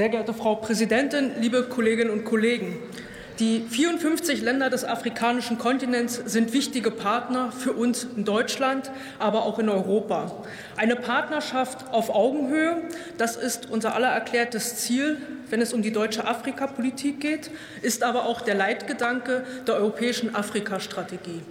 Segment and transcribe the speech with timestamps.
[0.00, 2.78] Sehr geehrte Frau Präsidentin, liebe Kolleginnen und Kollegen!
[3.38, 9.58] Die 54 Länder des afrikanischen Kontinents sind wichtige Partner für uns in Deutschland, aber auch
[9.58, 10.42] in Europa.
[10.78, 12.78] Eine Partnerschaft auf Augenhöhe,
[13.18, 15.18] das ist unser aller erklärtes Ziel,
[15.50, 17.50] wenn es um die deutsche Afrikapolitik geht,
[17.82, 21.42] ist aber auch der Leitgedanke der europäischen Afrikastrategie.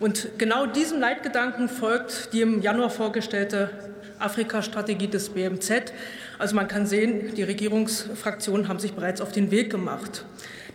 [0.00, 3.70] Und genau diesem Leitgedanken folgt die im Januar vorgestellte
[4.18, 5.92] Afrikastrategie des BMZ.
[6.38, 10.24] Also man kann sehen, die Regierungsfraktionen haben sich bereits auf den Weg gemacht.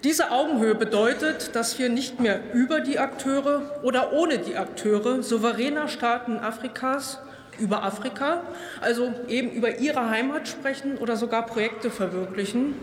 [0.04, 5.88] Diese Augenhöhe bedeutet, dass wir nicht mehr über die Akteure oder ohne die Akteure souveräner
[5.88, 7.20] Staaten Afrikas
[7.60, 8.42] über Afrika,
[8.82, 12.76] also eben über ihre Heimat sprechen oder sogar Projekte verwirklichen.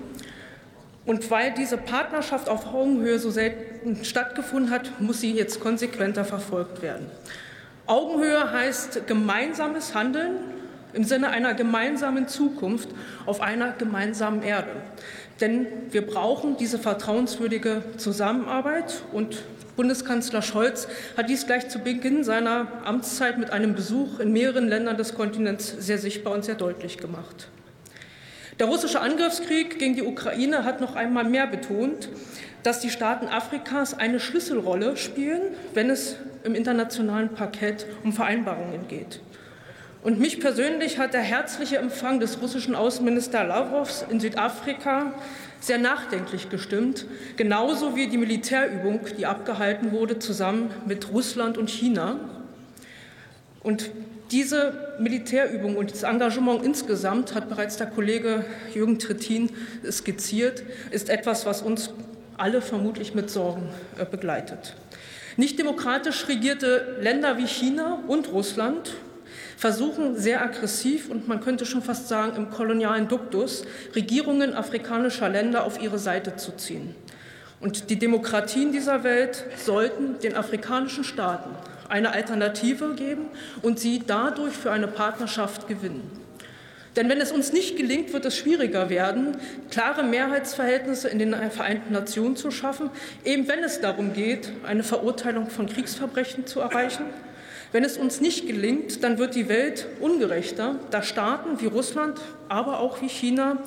[1.07, 6.83] Und weil diese Partnerschaft auf Augenhöhe so selten stattgefunden hat, muss sie jetzt konsequenter verfolgt
[6.83, 7.07] werden.
[7.87, 10.37] Augenhöhe heißt gemeinsames Handeln
[10.93, 12.89] im Sinne einer gemeinsamen Zukunft
[13.27, 14.71] auf einer gemeinsamen Erde.
[15.41, 19.03] Denn wir brauchen diese vertrauenswürdige Zusammenarbeit.
[19.13, 19.43] Und
[19.77, 24.99] Bundeskanzler Scholz hat dies gleich zu Beginn seiner Amtszeit mit einem Besuch in mehreren Ländern
[24.99, 27.49] des Kontinents sehr sichtbar und sehr deutlich gemacht.
[28.59, 32.11] Der russische Angriffskrieg gegen die Ukraine hat noch einmal mehr betont,
[32.63, 35.41] dass die Staaten Afrikas eine Schlüsselrolle spielen,
[35.73, 39.21] wenn es im internationalen Parkett um Vereinbarungen geht.
[40.03, 45.13] Und mich persönlich hat der herzliche Empfang des russischen Außenministers Lavrovs in Südafrika
[45.61, 47.07] sehr nachdenklich gestimmt,
[47.37, 52.17] genauso wie die Militärübung, die abgehalten wurde, zusammen mit Russland und China.
[53.63, 53.91] Und
[54.31, 59.51] diese Militärübung und das Engagement insgesamt, hat bereits der Kollege Jürgen Trittin
[59.91, 61.91] skizziert, ist etwas, was uns
[62.39, 64.77] alle vermutlich mit Sorgen äh, begleitet.
[65.37, 68.95] Nicht demokratisch regierte Länder wie China und Russland
[69.57, 73.65] versuchen sehr aggressiv und man könnte schon fast sagen im kolonialen Duktus
[73.95, 76.95] Regierungen afrikanischer Länder auf ihre Seite zu ziehen.
[77.61, 81.51] Und die Demokratien dieser Welt sollten den afrikanischen Staaten
[81.91, 83.27] eine Alternative geben
[83.63, 86.11] und sie dadurch für eine Partnerschaft gewinnen.
[86.97, 89.37] Denn wenn es uns nicht gelingt, wird es schwieriger werden,
[89.71, 92.91] klare Mehrheitsverhältnisse in den Vereinten Nationen zu schaffen,
[93.25, 97.05] eben wenn es darum geht, eine Verurteilung von Kriegsverbrechen zu erreichen
[97.73, 102.81] wenn es uns nicht gelingt, dann wird die Welt ungerechter, da Staaten wie Russland, aber
[102.81, 103.59] auch wie China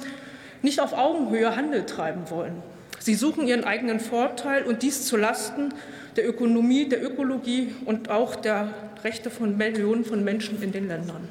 [0.62, 2.62] nicht auf Augenhöhe Handel treiben wollen.
[3.00, 5.74] Sie suchen ihren eigenen Vorteil und dies zu Lasten
[6.16, 11.28] der Ökonomie, der Ökologie und auch der Rechte von Millionen von Menschen in den Ländern.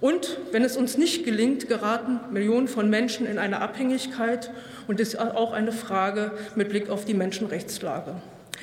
[0.00, 4.50] Und wenn es uns nicht gelingt, geraten Millionen von Menschen in eine Abhängigkeit
[4.86, 8.14] und ist auch eine Frage mit Blick auf die Menschenrechtslage.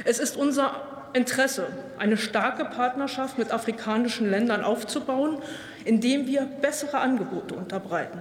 [0.04, 5.40] Es ist unser Interesse, eine starke Partnerschaft mit afrikanischen Ländern aufzubauen,
[5.86, 8.20] indem wir bessere Angebote unterbreiten.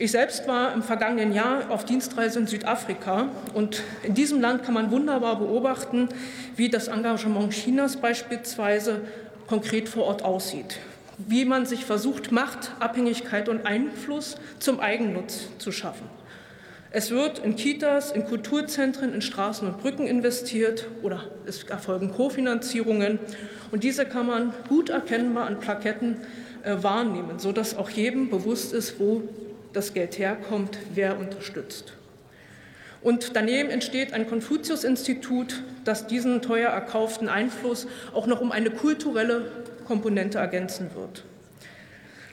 [0.00, 4.74] Ich selbst war im vergangenen Jahr auf Dienstreise in Südafrika und in diesem Land kann
[4.74, 6.08] man wunderbar beobachten,
[6.54, 9.00] wie das Engagement Chinas beispielsweise
[9.48, 10.78] konkret vor Ort aussieht,
[11.16, 16.17] wie man sich versucht, Macht, Abhängigkeit und Einfluss zum Eigennutz zu schaffen.
[16.90, 23.18] Es wird in Kitas, in Kulturzentren, in Straßen und Brücken investiert oder es erfolgen Kofinanzierungen.
[23.70, 26.16] Und diese kann man gut erkennbar an Plaketten
[26.62, 29.22] äh, wahrnehmen, sodass auch jedem bewusst ist, wo
[29.74, 31.92] das Geld herkommt, wer unterstützt.
[33.02, 39.50] Und daneben entsteht ein Konfuzius-Institut, das diesen teuer erkauften Einfluss auch noch um eine kulturelle
[39.86, 41.22] Komponente ergänzen wird.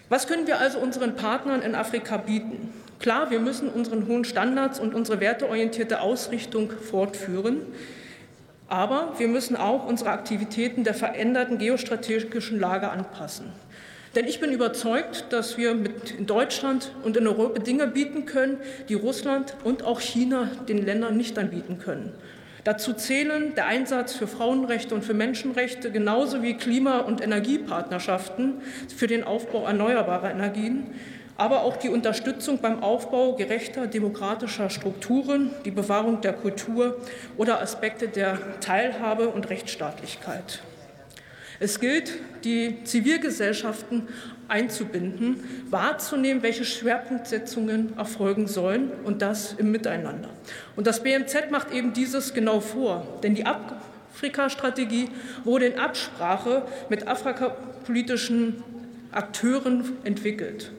[0.07, 2.73] Was können wir also unseren Partnern in Afrika bieten?
[3.05, 7.57] Klar, wir müssen unseren hohen Standards und unsere werteorientierte Ausrichtung fortführen.
[8.67, 13.51] Aber wir müssen auch unsere Aktivitäten der veränderten geostrategischen Lage anpassen.
[14.15, 15.77] Denn ich bin überzeugt, dass wir
[16.17, 18.57] in Deutschland und in Europa Dinge bieten können,
[18.89, 22.11] die Russland und auch China den Ländern nicht anbieten können.
[22.63, 28.63] Dazu zählen der Einsatz für Frauenrechte und für Menschenrechte genauso wie Klima- und Energiepartnerschaften
[28.97, 30.87] für den Aufbau erneuerbarer Energien,
[31.37, 36.97] aber auch die Unterstützung beim Aufbau gerechter demokratischer Strukturen, die Bewahrung der Kultur
[37.37, 40.61] oder Aspekte der Teilhabe und Rechtsstaatlichkeit.
[41.59, 44.07] Es gilt, die Zivilgesellschaften
[44.47, 50.29] einzubinden, wahrzunehmen, welche Schwerpunktsetzungen erfolgen sollen und das im Miteinander.
[50.75, 55.09] Und das BMZ macht eben dieses genau vor, denn die Afrika-Strategie
[55.43, 58.63] wurde in Absprache mit afrikapolitischen
[59.11, 60.71] Akteuren entwickelt.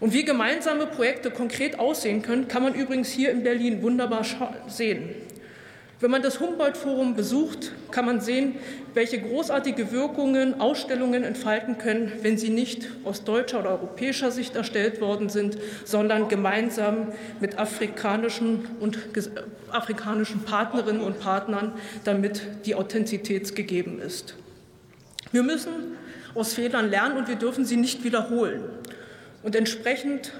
[0.00, 4.24] Und wie gemeinsame Projekte konkret aussehen können, kann man übrigens hier in Berlin wunderbar
[4.68, 5.10] sehen.
[6.00, 8.54] Wenn man das Humboldt-Forum besucht, kann man sehen,
[8.94, 15.00] welche großartige Wirkungen Ausstellungen entfalten können, wenn sie nicht aus deutscher oder europäischer Sicht erstellt
[15.00, 17.08] worden sind, sondern gemeinsam
[17.40, 19.00] mit afrikanischen und
[19.72, 21.72] afrikanischen Partnerinnen und Partnern,
[22.04, 24.36] damit die Authentizität gegeben ist.
[25.32, 25.96] Wir müssen
[26.36, 28.62] aus Fehlern lernen und wir dürfen sie nicht wiederholen.
[29.42, 30.32] Und entsprechend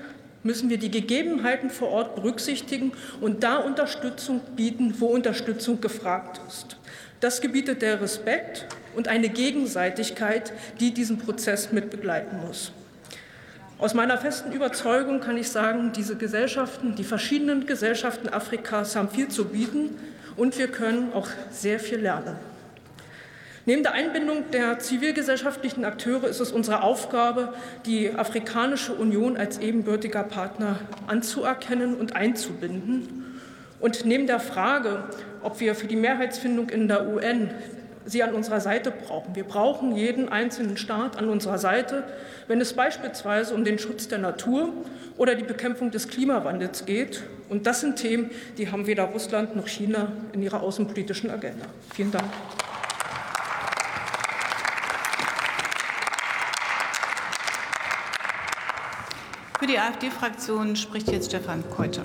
[0.43, 6.77] müssen wir die Gegebenheiten vor Ort berücksichtigen und da Unterstützung bieten, wo Unterstützung gefragt ist.
[7.21, 12.73] Das gebietet der Respekt und eine Gegenseitigkeit, die diesen Prozess mit begleiten muss.
[13.79, 19.29] Aus meiner festen Überzeugung kann ich sagen, diese Gesellschaften, die verschiedenen Gesellschaften Afrikas haben viel
[19.29, 19.91] zu bieten
[20.37, 22.37] und wir können auch sehr viel lernen.
[23.69, 27.53] Neben der Einbindung der zivilgesellschaftlichen Akteure ist es unsere Aufgabe,
[27.85, 33.39] die Afrikanische Union als ebenbürtiger Partner anzuerkennen und einzubinden.
[33.79, 35.05] Und neben der Frage,
[35.43, 37.51] ob wir für die Mehrheitsfindung in der UN
[38.07, 39.37] sie an unserer Seite brauchen.
[39.37, 42.05] Wir brauchen jeden einzelnen Staat an unserer Seite,
[42.47, 44.73] wenn es beispielsweise um den Schutz der Natur
[45.19, 47.23] oder die Bekämpfung des Klimawandels geht.
[47.51, 51.67] Und das sind Themen, die haben weder Russland noch China in ihrer außenpolitischen Agenda.
[51.95, 52.25] Vielen Dank.
[59.59, 62.05] Für die AfD-Fraktion spricht jetzt Stefan Keuter.